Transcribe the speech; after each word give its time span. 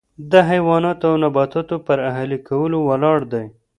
د 0.31 0.33
حیواناتو 0.49 1.05
او 1.11 1.15
نباتاتو 1.23 1.75
پر 1.87 1.97
اهلي 2.11 2.39
کولو 2.47 2.77
ولاړ 2.89 3.19
دی. 3.33 3.45